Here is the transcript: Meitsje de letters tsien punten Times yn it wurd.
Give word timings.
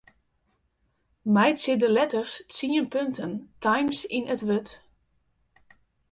Meitsje 1.33 1.73
de 1.81 1.87
letters 1.95 2.31
tsien 2.51 2.85
punten 2.93 3.33
Times 3.63 3.99
yn 4.17 4.25
it 4.33 4.41
wurd. 4.47 4.69